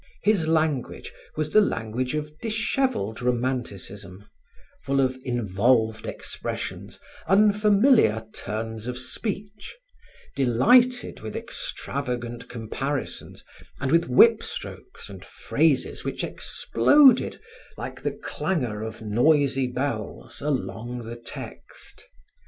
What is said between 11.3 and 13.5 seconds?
extravagant comparisons